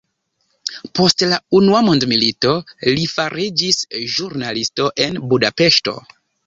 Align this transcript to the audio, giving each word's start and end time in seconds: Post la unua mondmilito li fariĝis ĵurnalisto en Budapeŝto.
Post 0.99 1.23
la 1.33 1.37
unua 1.59 1.83
mondmilito 1.89 2.55
li 2.91 3.07
fariĝis 3.15 3.81
ĵurnalisto 4.17 4.93
en 5.09 5.27
Budapeŝto. 5.33 6.01